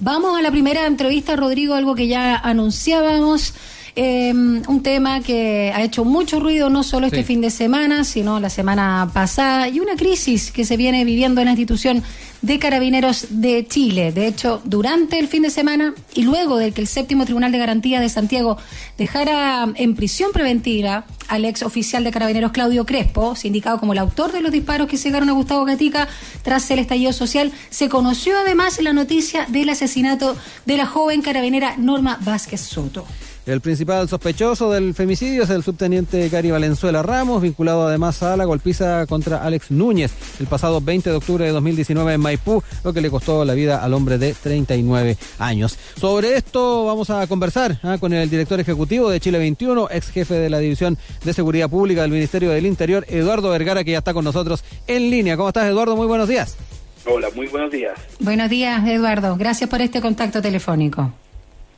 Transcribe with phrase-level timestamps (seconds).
[0.00, 3.52] Vamos a la primera entrevista, Rodrigo, algo que ya anunciábamos.
[4.00, 8.38] Eh, un tema que ha hecho mucho ruido no solo este fin de semana, sino
[8.38, 12.04] la semana pasada, y una crisis que se viene viviendo en la institución
[12.40, 14.12] de Carabineros de Chile.
[14.12, 17.58] De hecho, durante el fin de semana y luego de que el séptimo Tribunal de
[17.58, 18.56] Garantía de Santiago
[18.98, 24.30] dejara en prisión preventiva al ex oficial de Carabineros Claudio Crespo, sindicado como el autor
[24.30, 26.06] de los disparos que llegaron a Gustavo Gatica
[26.42, 30.36] tras el estallido social, se conoció además la noticia del asesinato
[30.66, 33.04] de la joven carabinera Norma Vázquez Soto.
[33.48, 38.44] El principal sospechoso del femicidio es el subteniente Cari Valenzuela Ramos, vinculado además a la
[38.44, 43.00] golpiza contra Alex Núñez el pasado 20 de octubre de 2019 en Maipú, lo que
[43.00, 45.78] le costó la vida al hombre de 39 años.
[45.96, 47.96] Sobre esto vamos a conversar ¿ah?
[47.98, 52.02] con el director ejecutivo de Chile 21, ex jefe de la División de Seguridad Pública
[52.02, 55.38] del Ministerio del Interior, Eduardo Vergara, que ya está con nosotros en línea.
[55.38, 55.96] ¿Cómo estás, Eduardo?
[55.96, 56.58] Muy buenos días.
[57.06, 57.98] Hola, muy buenos días.
[58.20, 59.36] Buenos días, Eduardo.
[59.38, 61.10] Gracias por este contacto telefónico.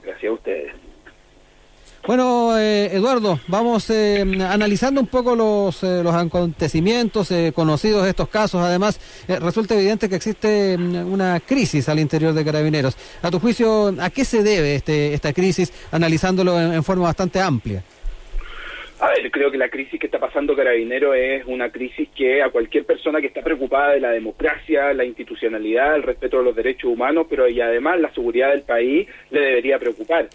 [0.03, 0.70] Gracias a ustedes.
[2.11, 8.29] Bueno, eh, Eduardo, vamos eh, analizando un poco los, eh, los acontecimientos conocidos de estos
[8.29, 8.61] casos.
[8.63, 12.97] Además, resulta evidente que existe mm, una crisis al interior de Carabineros.
[13.23, 17.85] A tu juicio, ¿a qué se debe este, esta crisis, analizándolo en, forma bastante amplia?
[18.99, 22.51] A ver, creo que la crisis que está pasando Carabinero es una crisis que a
[22.51, 26.91] cualquier persona que está preocupada de la democracia, la institucionalidad, el respeto de los derechos
[26.91, 30.29] humanos, pero y además la seguridad del país, le debería preocupar.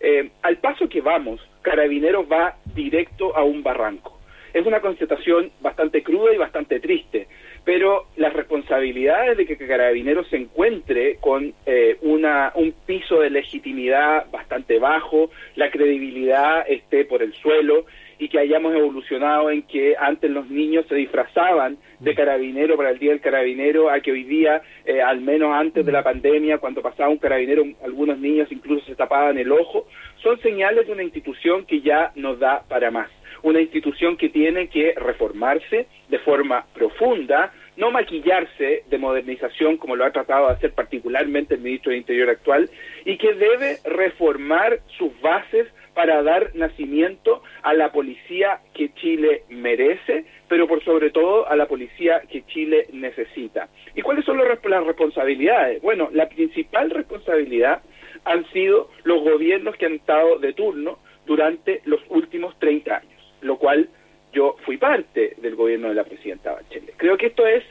[0.00, 4.18] Eh, al paso que vamos, Carabineros va directo a un barranco.
[4.52, 7.28] Es una constatación bastante cruda y bastante triste,
[7.64, 14.30] pero las responsabilidades de que Carabineros se encuentre con eh, una, un piso de legitimidad
[14.30, 17.84] bastante bajo, la credibilidad esté por el suelo
[18.18, 22.98] y que hayamos evolucionado en que antes los niños se disfrazaban de carabinero para el
[22.98, 26.82] Día del Carabinero, a que hoy día, eh, al menos antes de la pandemia, cuando
[26.82, 29.86] pasaba un carabinero, algunos niños incluso se tapaban el ojo,
[30.22, 33.08] son señales de una institución que ya nos da para más.
[33.42, 40.04] Una institución que tiene que reformarse de forma profunda, no maquillarse de modernización como lo
[40.04, 42.68] ha tratado de hacer particularmente el ministro de Interior actual,
[43.04, 50.24] y que debe reformar sus bases para dar nacimiento a la policía que Chile merece,
[50.48, 53.68] pero por sobre todo a la policía que Chile necesita.
[53.94, 55.82] ¿Y cuáles son las responsabilidades?
[55.82, 57.82] Bueno, la principal responsabilidad
[58.24, 63.58] han sido los gobiernos que han estado de turno durante los últimos 30 años, lo
[63.58, 63.88] cual
[64.32, 66.96] yo fui parte del gobierno de la presidenta Bachelet.
[66.96, 67.64] Creo que esto es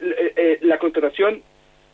[0.00, 1.42] eh, eh, la constatación,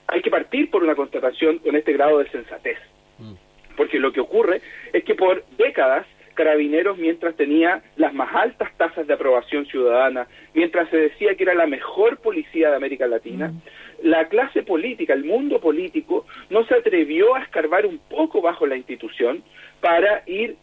[0.06, 2.78] hay que partir por una constatación con este grado de sensatez.
[3.18, 3.34] Mm
[3.80, 4.60] porque lo que ocurre
[4.92, 10.90] es que por décadas Carabineros, mientras tenía las más altas tasas de aprobación ciudadana, mientras
[10.90, 13.60] se decía que era la mejor policía de América Latina, mm.
[14.02, 18.76] la clase política, el mundo político, no se atrevió a escarbar un poco bajo la
[18.76, 19.42] institución
[19.80, 20.56] para ir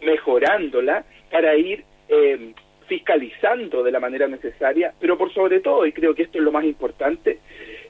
[0.00, 2.52] mejorándola, para ir eh,
[2.86, 6.52] fiscalizando de la manera necesaria, pero por sobre todo, y creo que esto es lo
[6.52, 7.38] más importante,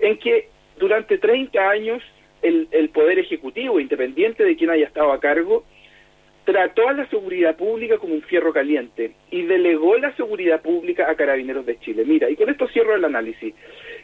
[0.01, 2.03] en que durante 30 años
[2.43, 5.65] el, Poder Ejecutivo, independiente de quien haya estado a cargo,
[6.45, 11.15] trató a la seguridad pública como un fierro caliente y delegó la seguridad pública a
[11.15, 12.05] Carabineros de Chile.
[12.05, 13.55] Mira, y con esto cierro el análisis.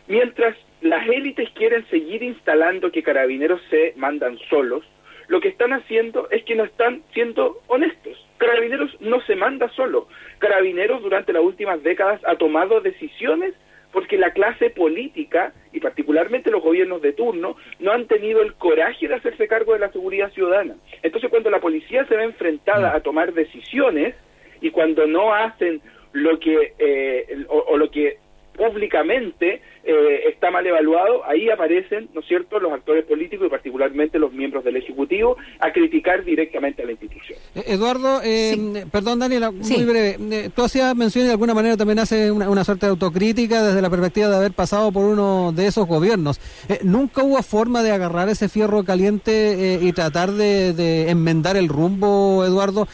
[0.07, 4.85] Mientras las élites quieren seguir instalando que Carabineros se mandan solos,
[5.29, 8.27] lo que están haciendo es que no están siendo honestos.
[8.39, 10.09] Carabineros no se manda solo.
[10.39, 13.55] Carabineros durante las últimas décadas ha tomado decisiones
[13.93, 19.09] porque la clase política, y particularmente los gobiernos de turno, no han tenido el coraje
[19.09, 20.75] de hacerse cargo de la seguridad ciudadana.
[21.03, 24.15] Entonces, cuando la policía se ve enfrentada a tomar decisiones
[24.61, 25.81] y cuando no hacen
[26.13, 28.19] lo que eh, o, lo que
[28.59, 34.19] públicamente eh, está mal evaluado, ahí aparecen, ¿no es cierto?, los actores políticos y particularmente
[34.19, 37.39] los miembros del Ejecutivo a criticar directamente a la institución.
[37.55, 42.01] Eh, Eduardo, eh, perdón Daniela, muy breve, tú hacías mención y de alguna manera también
[42.01, 45.87] hace una, suerte de autocrítica desde la perspectiva de haber pasado por uno de esos
[45.87, 46.41] gobiernos.
[46.83, 52.89] ¿Nunca hubo forma de agarrar ese fierro caliente y tratar de, enmendar el rumbo, Eduardo?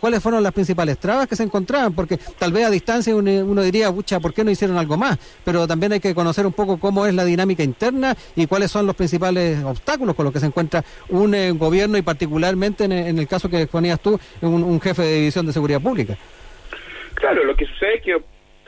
[0.00, 1.94] ¿Cuáles fueron las principales trabas que se encontraban?
[1.94, 5.09] Porque tal vez a distancia uno, uno diría, pucha, ¿por qué no hicieron algo más?
[5.44, 8.86] Pero también hay que conocer un poco cómo es la dinámica interna y cuáles son
[8.86, 13.26] los principales obstáculos con los que se encuentra un eh, gobierno y particularmente en, el
[13.26, 16.16] caso que exponías tú, un, jefe de división de seguridad pública.
[17.14, 18.16] Claro, lo que sucede es que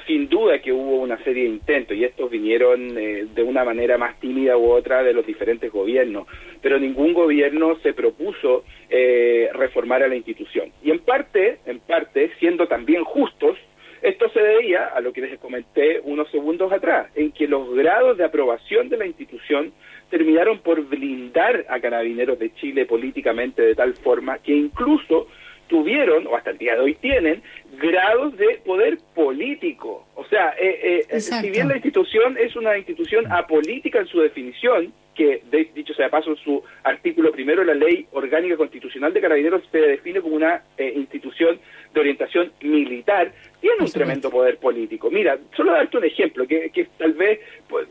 [0.07, 3.99] sin duda que hubo una serie de intentos y estos vinieron eh, de una manera
[3.99, 6.27] más tímida u otra de los diferentes gobiernos,
[6.61, 10.73] pero ningún gobierno se propuso eh, reformar a la institución.
[10.83, 13.57] Y en parte, en parte, siendo también justos,
[14.03, 18.17] Esto se debía a lo que les comenté unos segundos atrás, en que los grados
[18.17, 19.73] de aprobación de la institución
[20.11, 25.29] terminaron por blindar a carabineros de Chile políticamente de tal forma que incluso
[25.69, 27.43] tuvieron, o hasta el día de hoy tienen,
[27.81, 30.07] grados de poder político.
[30.15, 34.93] O sea, eh, eh, si bien la institución es una institución apolítica en su definición,
[35.15, 35.43] que
[35.75, 40.21] dicho sea de paso, su artículo primero, la ley orgánica constitucional de carabineros se define
[40.21, 41.59] como una eh, institución
[41.93, 45.11] de orientación militar, tiene un tremendo poder político.
[45.11, 47.87] Mira, solo darte un ejemplo, que, que tal vez pues,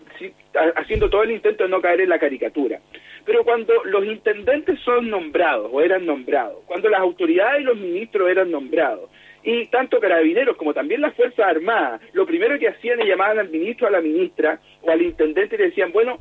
[0.75, 2.79] haciendo todo el intento de no caer en la caricatura.
[3.25, 8.29] Pero cuando los intendentes son nombrados o eran nombrados, cuando las autoridades y los ministros
[8.29, 9.09] eran nombrados,
[9.43, 13.49] y tanto carabineros como también las Fuerzas Armadas, lo primero que hacían es llamaban al
[13.49, 16.19] ministro, a la ministra o al intendente y le decían, bueno,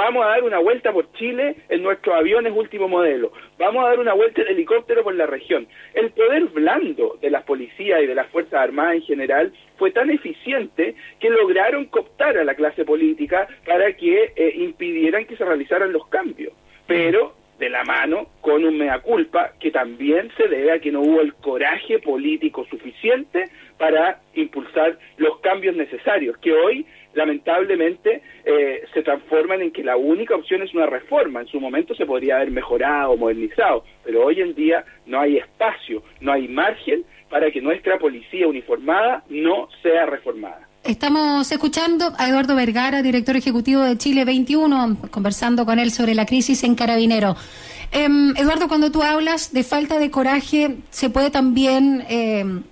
[0.00, 3.32] Vamos a dar una vuelta por Chile en nuestros aviones último modelo.
[3.58, 5.68] Vamos a dar una vuelta en helicóptero por la región.
[5.92, 10.08] El poder blando de las policías y de las Fuerzas Armadas en general fue tan
[10.08, 15.92] eficiente que lograron cooptar a la clase política para que eh, impidieran que se realizaran
[15.92, 16.54] los cambios.
[16.86, 21.02] Pero de la mano con un mea culpa que también se debe a que no
[21.02, 29.02] hubo el coraje político suficiente para impulsar los cambios necesarios, que hoy lamentablemente eh, se
[29.02, 31.40] transforman en que la única opción es una reforma.
[31.40, 36.02] En su momento se podría haber mejorado, modernizado, pero hoy en día no hay espacio,
[36.20, 40.68] no hay margen para que nuestra policía uniformada no sea reformada.
[40.82, 46.24] Estamos escuchando a Eduardo Vergara, director ejecutivo de Chile 21, conversando con él sobre la
[46.24, 47.36] crisis en Carabinero.
[47.92, 52.62] Em, Eduardo, cuando tú hablas de falta de coraje, se puede también em,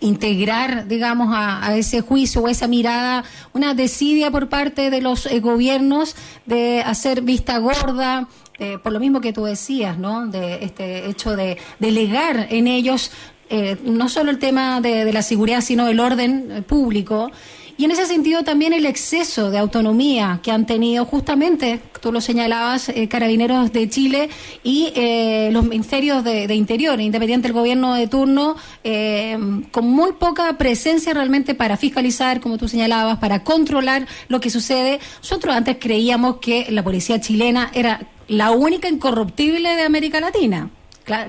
[0.00, 5.40] integrar, digamos, a, ese juicio o esa mirada, una desidia por parte de los eh,
[5.40, 6.16] gobiernos
[6.46, 8.28] de hacer vista gorda,
[8.58, 10.26] eh, por lo mismo que tú decías, ¿no?
[10.26, 13.10] De este hecho de delegar en ellos
[13.50, 17.30] eh, no solo el tema de, de, la seguridad, sino el orden público
[17.78, 22.20] y en ese sentido también el exceso de autonomía que han tenido justamente, tú lo
[22.20, 24.30] señalabas, eh, carabineros de Chile
[24.64, 29.38] y eh, los ministerios de, Interior, independiente del gobierno de turno, eh,
[29.70, 34.98] con muy poca presencia realmente para fiscalizar, como tú señalabas, para controlar lo que sucede.
[35.18, 40.68] Nosotros antes creíamos que la policía chilena era la única incorruptible de América Latina.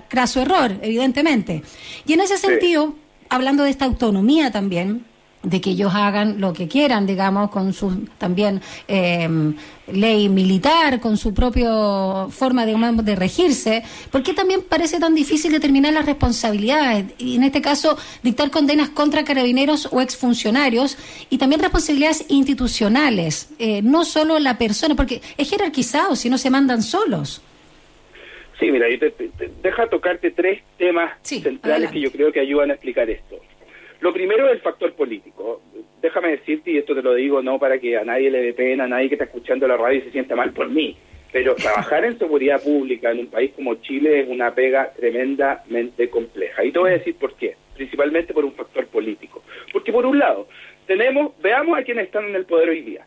[0.07, 1.61] Craso error, evidentemente.
[2.07, 2.95] Y en ese sentido,
[3.29, 5.05] hablando de esta autonomía también,
[5.43, 9.55] de que ellos hagan lo que quieran, digamos, con su también em,
[9.91, 15.51] ley militar, con su propia forma, digamos, de regirse, ¿por qué también parece tan difícil
[15.51, 17.05] determinar las responsabilidades?
[17.17, 20.97] Y en este caso, dictar condenas contra carabineros o exfuncionarios
[21.29, 26.49] y también responsabilidades institucionales, eh, no solo la persona, porque es jerarquizado, si no se
[26.49, 27.41] mandan solos.
[28.59, 29.31] Sí, mira, yo te,
[29.63, 33.39] deja tocarte tres temas centrales que yo creo que ayudan a explicar esto.
[34.01, 35.61] Lo primero es el factor político.
[36.01, 38.85] Déjame decirte, y esto te lo digo no para que a nadie le dé pena,
[38.85, 40.97] a nadie que está escuchando la radio y se sienta mal por mí,
[41.33, 46.63] pero trabajar en seguridad pública en un país como Chile es una pega tremendamente compleja.
[46.63, 47.55] Y te voy a decir por qué.
[47.75, 49.43] Principalmente por un factor político.
[49.71, 50.47] Porque por un lado,
[50.85, 53.05] tenemos, veamos a quienes están en el poder hoy día.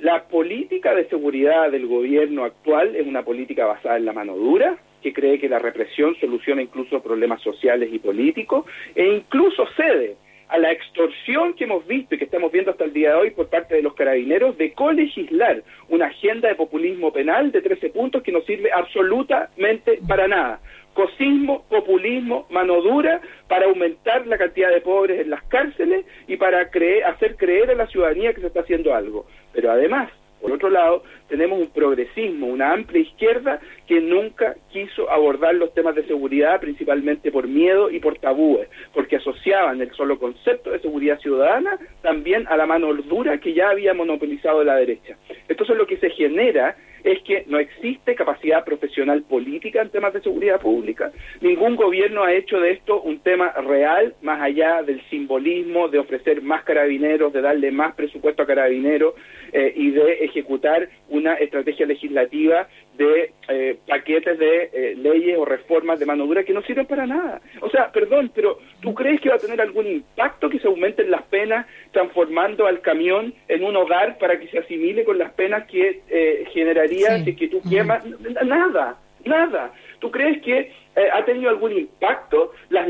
[0.00, 4.76] La política de seguridad del gobierno actual es una política basada en la mano dura,
[5.02, 8.64] que cree que la represión soluciona incluso problemas sociales y políticos,
[8.94, 10.16] e incluso cede
[10.50, 13.30] a la extorsión que hemos visto y que estamos viendo hasta el día de hoy
[13.30, 18.22] por parte de los carabineros de colegislar una agenda de populismo penal de 13 puntos
[18.22, 20.60] que no sirve absolutamente para nada.
[20.94, 26.68] Cosismo, populismo, mano dura para aumentar la cantidad de pobres en las cárceles y para
[26.68, 29.26] creer, hacer creer a la ciudadanía que se está haciendo algo.
[29.52, 30.10] Pero además,
[30.40, 35.94] por otro lado, tenemos un progresismo, una amplia izquierda que nunca quiso abordar los temas
[35.94, 41.18] de seguridad, principalmente por miedo y por tabúes, porque asociaban el solo concepto de seguridad
[41.20, 45.16] ciudadana también a la mano dura que ya había monopolizado la derecha.
[45.48, 50.22] Entonces lo que se genera es que no existe capacidad profesional política en temas de
[50.22, 51.12] seguridad pública.
[51.40, 56.42] Ningún gobierno ha hecho de esto un tema real, más allá del simbolismo de ofrecer
[56.42, 59.14] más carabineros, de darle más presupuesto a carabineros
[59.52, 62.68] eh, y de ejecutar una estrategia legislativa
[63.00, 67.06] de eh, paquetes de eh, leyes o reformas de mano dura que no sirven para
[67.06, 67.40] nada.
[67.62, 71.10] O sea, perdón, pero ¿tú crees que va a tener algún impacto que se aumenten
[71.10, 75.66] las penas transformando al camión en un hogar para que se asimile con las penas
[75.66, 78.04] que eh, generaría si que tú quemas?
[78.44, 79.72] Nada, nada.
[79.98, 82.88] ¿Tú crees que eh, ha tenido algún impacto las,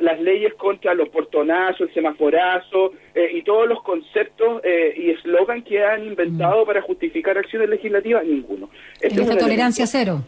[0.00, 5.62] las leyes contra los portonazos, el semaforazo eh, y todos los conceptos eh, y eslogan
[5.62, 6.66] que han inventado mm.
[6.66, 8.24] para justificar acciones legislativas?
[8.24, 8.68] Ninguno.
[9.00, 10.22] Este tolerancia cero.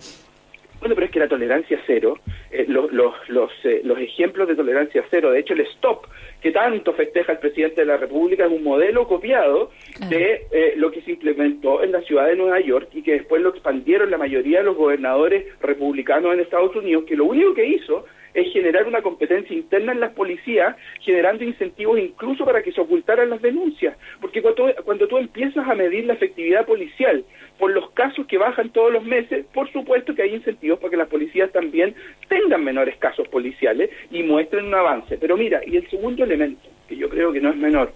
[0.83, 2.19] Bueno, pero es que la tolerancia cero,
[2.51, 2.93] eh, los,
[3.29, 6.09] los, eh, los, ejemplos de tolerancia cero, de hecho el stop
[6.41, 9.71] que tanto festeja el presidente de la República es un modelo copiado
[10.09, 13.41] de eh, lo que se implementó en la ciudad de Nueva York y que después
[13.41, 17.65] lo expandieron la mayoría de los gobernadores republicanos en Estados Unidos, que lo único que
[17.65, 22.81] hizo es generar una competencia interna en las policías, generando incentivos incluso para que se
[22.81, 23.97] ocultaran las denuncias.
[24.21, 27.25] Porque cuando, cuando tú empiezas a medir la efectividad policial
[27.59, 30.97] por los casos que bajan todos los meses, por supuesto que hay incentivos para que
[30.97, 31.95] las policías también
[32.29, 35.19] tengan menores casos policiales y muestren un avance.
[35.19, 37.93] Pero mira, y el segundo elemento, que yo creo que no es menor,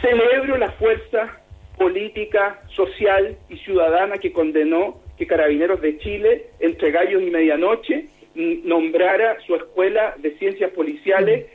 [0.00, 1.40] celebro la fuerza
[1.76, 8.06] política, social y ciudadana que condenó que Carabineros de Chile, entre gallos y medianoche,
[8.38, 11.46] nombrara su escuela de ciencias policiales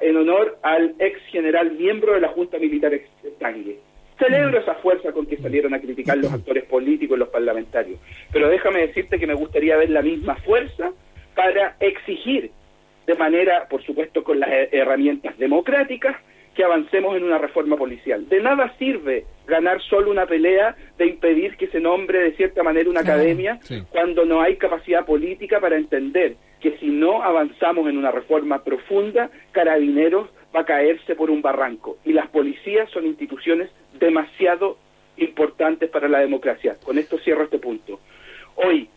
[0.00, 3.78] en honor al ex general miembro de la Junta Militar Estangue.
[4.18, 7.98] Celebro esa fuerza con que salieron a criticar los actores políticos y los parlamentarios,
[8.32, 10.92] pero déjame decirte que me gustaría ver la misma fuerza
[11.34, 12.50] para exigir
[13.06, 16.16] de manera, por supuesto, con las herramientas democráticas,
[16.54, 18.28] que avancemos en una reforma policial.
[18.28, 22.88] De nada sirve ganar solo una pelea de impedir que se nombre de cierta manera
[22.88, 23.58] una academia
[23.90, 29.30] cuando no hay capacidad política para entender que si no avanzamos en una reforma profunda,
[29.52, 31.98] Carabineros va a caerse por un barranco.
[32.04, 34.78] Y las policías son instituciones demasiado
[35.16, 36.76] importantes para la democracia.
[36.82, 38.00] Con esto cierro este punto.
[38.54, 38.88] Hoy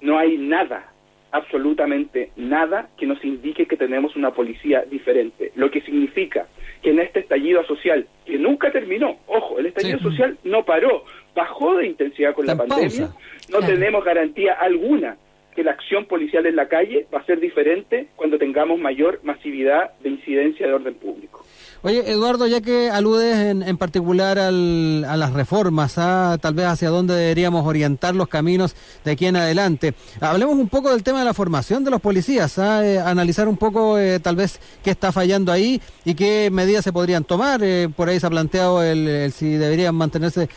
[0.00, 0.92] no hay nada
[1.30, 6.46] absolutamente nada que nos indique que tenemos una policía diferente, lo que significa
[6.90, 11.86] en este estallido social, que nunca terminó, ojo, el estallido social no paró, bajó de
[11.86, 13.10] intensidad con la pandemia,
[13.50, 15.16] no tenemos garantía alguna
[15.56, 19.90] que la acción policial en la calle va a ser diferente cuando tengamos mayor masividad
[20.00, 21.44] de incidencia de orden público.
[21.82, 26.36] Oye, Eduardo, ya que aludes en, particular al, a las reformas, ¿ah?
[26.40, 30.90] tal vez hacia dónde deberíamos orientar los caminos de aquí en adelante, hablemos un poco
[30.90, 32.84] del tema de la formación de los policías, ¿ah?
[32.84, 36.92] eh, analizar un poco eh, tal vez qué está fallando ahí y qué medidas se
[36.92, 37.60] podrían tomar.
[37.62, 40.48] Eh, por ahí se ha planteado el, si deberían mantenerse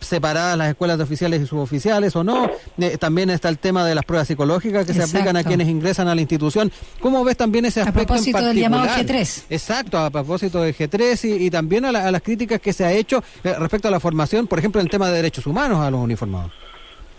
[0.00, 2.50] separadas las escuelas de oficiales y suboficiales o no.
[2.98, 4.39] también está el tema de las pruebas psicológicas
[4.86, 6.70] que se aplican a quienes ingresan a la institución.
[7.00, 8.00] ¿Cómo ves también ese aspecto?
[8.00, 9.46] A propósito del llamado G3.
[9.50, 13.54] Exacto, a propósito de G3 y, también a, las críticas que se ha hecho eh,
[13.58, 16.52] respecto a la formación, por ejemplo, en el tema de derechos humanos a los uniformados.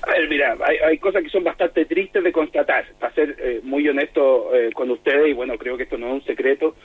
[0.04, 3.88] A ver, mira, hay, cosas que son bastante tristes de constatar, para ser eh, muy
[3.88, 6.76] honesto eh, con ustedes, y bueno, creo que esto no es un secreto,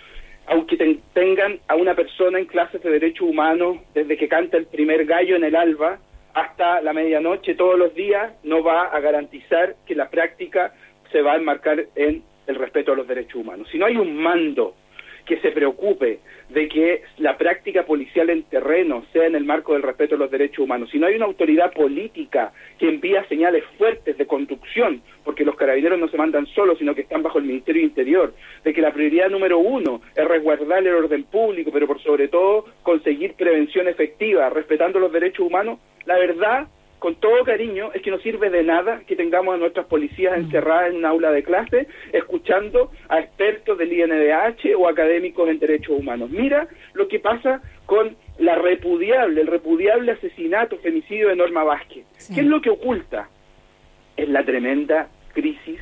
[0.46, 0.76] aunque
[1.14, 5.34] tengan a una persona en clases de derechos humanos desde que canta el primer gallo
[5.36, 5.98] en el alba
[6.36, 10.74] hasta la medianoche todos los días, no va a garantizar que la práctica
[11.10, 13.66] se va a enmarcar en el respeto a los derechos humanos.
[13.72, 14.74] Si no hay un mando
[15.24, 19.82] que se preocupe de que la práctica policial en terreno sea en el marco del
[19.82, 20.90] respeto a los derechos humanos.
[20.90, 25.98] Si no hay una autoridad política que envía señales fuertes de conducción, porque los carabineros
[25.98, 29.30] no se mandan solos, sino que están bajo el Ministerio Interior, de que la prioridad
[29.30, 35.00] número uno es resguardar el orden público, pero por sobre todo conseguir prevención efectiva, respetando
[35.00, 39.16] los derechos humanos, la verdad con todo cariño, es que no sirve de nada que
[39.16, 40.44] tengamos a nuestras policías mm.
[40.44, 45.98] encerradas en un aula de clase escuchando a expertos del INDH o académicos en derechos
[45.98, 46.30] humanos.
[46.30, 52.06] Mira lo que pasa con la repudiable, el repudiable asesinato, femicidio de Norma Vázquez.
[52.34, 53.28] ¿Qué es lo que oculta?
[54.16, 55.78] Es la tremenda crisis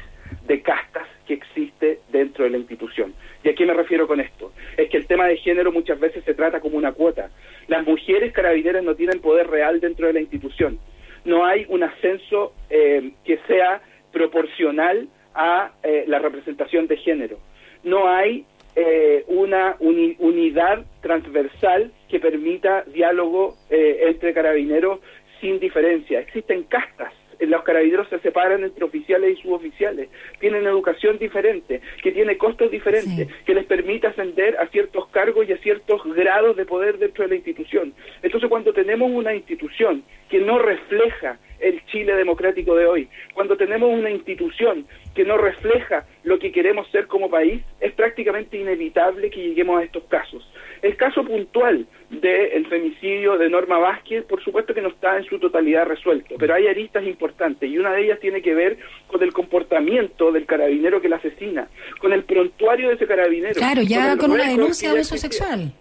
[0.47, 3.15] de castas que existe dentro de la institución.
[3.43, 4.53] ¿Y a qué me refiero con esto?
[4.77, 7.31] Es que el tema de género muchas veces se trata como una cuota.
[7.69, 10.79] Las mujeres carabineras no tienen poder real dentro de la institución
[11.25, 17.39] no hay un ascenso eh, que sea proporcional a eh, la representación de género.
[17.83, 18.45] No hay
[18.77, 25.01] eh, una unidad transversal que permita diálogo entre carabineros
[25.41, 26.21] sin diferencia.
[26.21, 30.09] Existen castas los carabineros se separan entre oficiales y suboficiales,
[30.41, 35.53] tienen educación diferente, que tiene costos diferentes, que les permite ascender a ciertos cargos y
[35.53, 37.95] a ciertos grados de poder dentro de la institución.
[38.23, 43.91] Entonces, cuando tenemos una institución que no refleja el Chile democrático de hoy, cuando tenemos
[43.91, 49.41] una institución que no refleja lo que queremos ser como país, es prácticamente inevitable que
[49.41, 50.49] lleguemos a estos casos.
[50.83, 55.39] El caso puntual del femicidio de Norma Vázquez, por supuesto que no está en su
[55.39, 59.33] totalidad resuelto, pero hay aristas importantes y una de ellas tiene que ver con el
[59.33, 61.69] comportamiento del carabinero que la asesina,
[62.01, 63.55] con el prontuario de ese carabinero.
[63.55, 65.73] Claro, ya con, una denuncia de abuso sexual.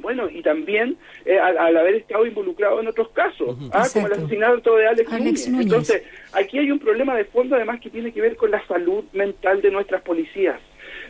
[0.00, 4.76] Bueno, y también eh, al, haber estado involucrado en otros casos, ah, como el asesinato
[4.76, 5.46] de Alex, Núñez.
[5.46, 6.02] Entonces,
[6.32, 9.60] aquí hay un problema de fondo además que tiene que ver con la salud mental
[9.62, 10.60] de nuestras policías.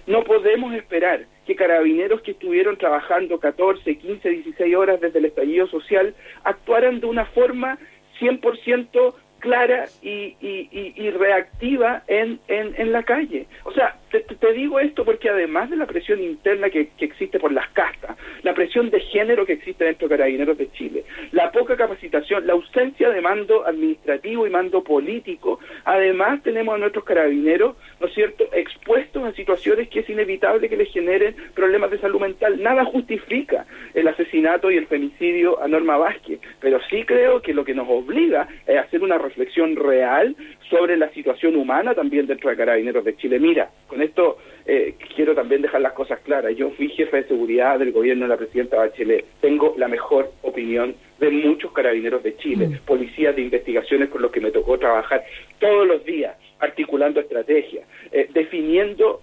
[0.06, 5.66] No podemos esperar que carabineros que estuvieron trabajando 14, 15, 16 horas desde el estallido
[5.68, 7.78] social actuaran de una forma
[8.20, 13.46] 100% clara y, reactiva en, en, la calle.
[13.64, 17.68] O sea, te, digo esto porque además de la presión interna que, existe por las
[17.70, 22.46] castas, la presión de género que existe dentro de Carabineros de Chile, la poca capacitación,
[22.46, 28.14] la ausencia de mando administrativo y mando político, además tenemos a nuestros carabineros, ¿no es
[28.14, 32.62] cierto?, expuestos a situaciones que es inevitable que les generen problemas de salud mental.
[32.62, 37.64] Nada justifica el asesinato y el femicidio a Norma Vázquez, pero sí creo que lo
[37.64, 40.36] que nos obliga es hacer una reflexión real
[40.68, 43.38] sobre la situación humana también dentro de Carabineros de Chile.
[43.38, 46.54] Mira, con esto eh, quiero también dejar las cosas claras.
[46.56, 49.24] Yo fui jefe de seguridad del gobierno de la presidenta Bachelet.
[49.40, 52.86] Tengo la mejor opinión de muchos carabineros de Chile, mm.
[52.86, 55.24] policías de investigaciones con los que me tocó trabajar
[55.58, 59.22] todos los días, articulando estrategias, eh, definiendo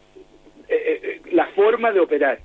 [0.68, 2.40] eh, la forma de operar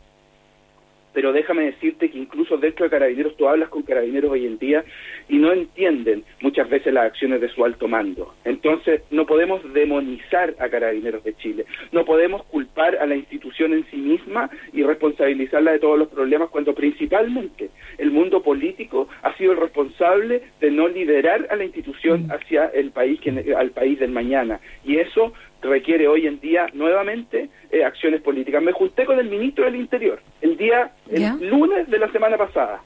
[1.13, 4.85] pero déjame decirte que incluso dentro de carabineros tú hablas con carabineros hoy en día
[5.29, 8.35] y no entienden muchas veces las acciones de su alto mando.
[8.45, 13.85] Entonces no podemos demonizar a carabineros de Chile, no podemos culpar a la institución en
[13.91, 19.53] sí misma y responsabilizarla de todos los problemas cuando principalmente el mundo político ha sido
[19.53, 22.33] el responsable de no liderar a la institución mm.
[22.33, 23.21] hacia el país
[23.57, 28.63] al país del mañana y eso requiere hoy en día nuevamente eh, acciones políticas.
[28.63, 32.83] Me junté con el ministro del Interior el día, el lunes de la semana pasada,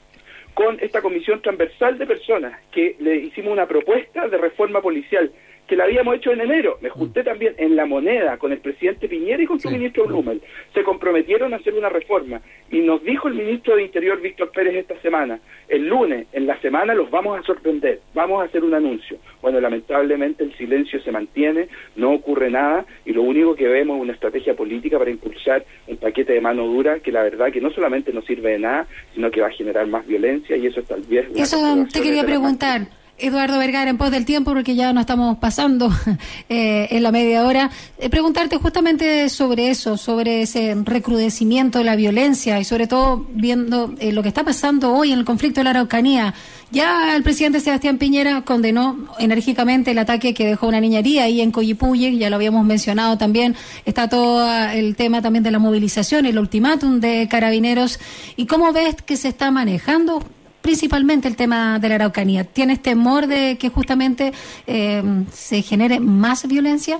[0.53, 5.31] con esta comisión transversal de personas que le hicimos una propuesta de reforma policial
[5.67, 6.77] que la habíamos hecho en enero.
[6.81, 10.41] Me junté también en la moneda con el presidente Piñera y con su ministro Blumel.
[10.73, 14.75] Se comprometieron a hacer una reforma y nos dijo el ministro de Interior Víctor Pérez
[14.75, 18.73] esta semana, el lunes, en la semana los vamos a sorprender, vamos a hacer un
[18.73, 19.17] anuncio.
[19.41, 24.03] Bueno, lamentablemente el silencio se mantiene, no ocurre nada y lo único que vemos es
[24.03, 27.71] una estrategia política para impulsar un paquete de mano dura que la verdad que no
[27.71, 31.01] solamente no sirve de nada, sino que va a generar más violencia y eso tal
[31.01, 31.27] vez...
[31.35, 31.57] Eso
[31.91, 32.81] te quería preguntar.
[33.19, 35.91] Eduardo Vergara, en pos del tiempo, porque ya no estamos pasando
[36.49, 41.95] eh, en la media hora, eh, preguntarte justamente sobre eso, sobre ese recrudecimiento de la
[41.95, 45.63] violencia y sobre todo viendo eh, lo que está pasando hoy en el conflicto de
[45.63, 46.35] la Araucanía.
[46.69, 51.51] Ya el presidente Sebastián Piñera condenó enérgicamente el ataque que dejó una niñería ahí en
[51.51, 53.55] Coyipulli, ya lo habíamos mencionado también,
[53.85, 57.99] está todo el tema también de la movilización, el ultimátum de carabineros.
[58.35, 60.23] ¿Y cómo ves que se está manejando
[60.67, 62.43] principalmente el tema de la Araucanía.
[62.43, 64.33] ¿Tienes temor de que justamente
[64.67, 65.01] eh,
[65.31, 66.99] se genere más violencia?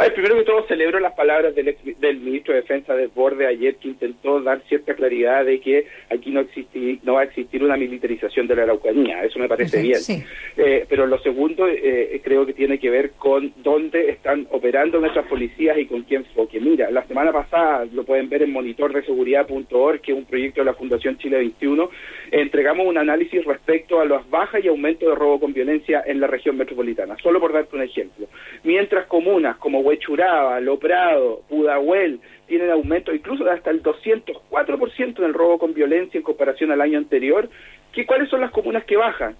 [0.00, 3.46] A ver, primero que todo celebro las palabras del, del ministro de Defensa del Borde
[3.46, 6.46] ayer que intentó dar cierta claridad de que aquí no
[7.02, 9.22] no va a existir una militarización de la Araucanía.
[9.22, 10.00] Eso me parece bien.
[10.56, 15.26] Eh, pero lo segundo eh, creo que tiene que ver con dónde están operando nuestras
[15.26, 16.60] policías y con quién foque.
[16.60, 20.74] Mira, la semana pasada, lo pueden ver en monitordeseguridad.org, que es un proyecto de la
[20.74, 21.90] Fundación Chile 21,
[22.30, 26.26] entregamos un análisis respecto a las bajas y aumento de robo con violencia en la
[26.26, 27.16] región metropolitana.
[27.22, 28.28] Solo por darte un ejemplo.
[28.64, 35.34] Mientras comunas como Huechuraba, Loprado, Pudahuel, tienen aumento incluso de hasta el 204% en el
[35.34, 37.50] robo con violencia en comparación al año anterior.
[37.92, 39.34] ¿Qué, ¿Cuáles son las comunas que bajan?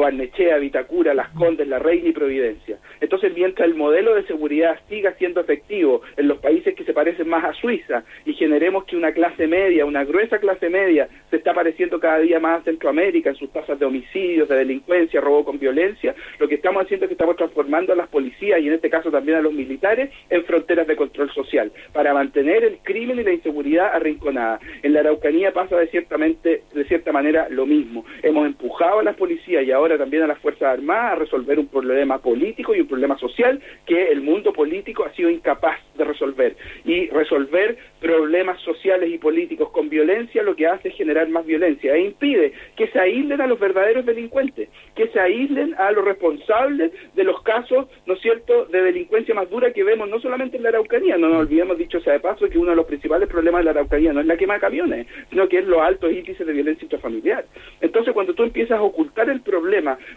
[0.00, 2.78] Barnechea, Vitacura, Las Condes, La Reina y Providencia.
[3.00, 7.28] Entonces, mientras el modelo de seguridad siga siendo efectivo en los países que se parecen
[7.28, 11.54] más a Suiza y generemos que una clase media, una gruesa clase media, se está
[11.54, 15.58] pareciendo cada día más a Centroamérica en sus tasas de homicidios, de delincuencia, robo con
[15.58, 18.90] violencia, lo que estamos haciendo es que estamos transformando a las policías y en este
[18.90, 23.24] caso también a los militares en fronteras de control social para mantener el crimen y
[23.24, 24.60] la inseguridad arrinconada.
[24.82, 28.04] En la Araucanía pasa de ciertamente, de cierta manera lo mismo.
[28.22, 31.58] Hemos empujado a las policías y ahora ahora también a las Fuerzas Armadas a resolver
[31.58, 36.04] un problema político y un problema social que el mundo político ha sido incapaz de
[36.04, 36.56] resolver.
[36.84, 41.94] Y resolver problemas sociales y políticos con violencia lo que hace es generar más violencia
[41.94, 46.92] e impide que se aíslen a los verdaderos delincuentes, que se aíslen a los responsables
[47.14, 50.62] de los casos, ¿no es cierto?, de delincuencia más dura que vemos no solamente en
[50.62, 53.60] la Araucanía, no nos olvidemos, dicho sea de paso, que uno de los principales problemas
[53.60, 56.46] de la Araucanía no es la quema de camiones, sino que es los altos índices
[56.46, 57.44] de violencia intrafamiliar.
[57.80, 59.71] Entonces, cuando tú empiezas a ocultar el problema,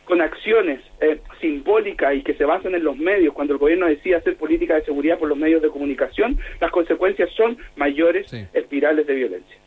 [0.05, 4.15] con acciones eh, simbólicas y que se basan en los medios, cuando el gobierno decide
[4.15, 9.13] hacer política de seguridad por los medios de comunicación, las consecuencias son mayores espirales de
[9.13, 9.57] violencia.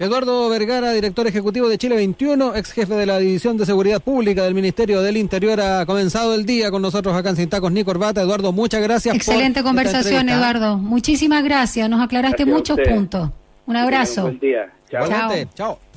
[0.00, 4.44] Eduardo Vergara, director ejecutivo de Chile 21, ex jefe de la División de Seguridad Pública
[4.44, 7.82] del Ministerio del Interior, ha comenzado el día con nosotros acá en Sin Tacos ni
[7.82, 8.22] Corbata.
[8.22, 9.16] Eduardo, muchas gracias.
[9.16, 10.78] Excelente conversación, Eduardo.
[10.78, 11.90] Muchísimas gracias.
[11.90, 13.30] Nos aclaraste muchos puntos.
[13.66, 14.22] Un abrazo.
[14.22, 14.72] buen día.
[14.88, 15.08] Chao.
[15.54, 15.87] Chao.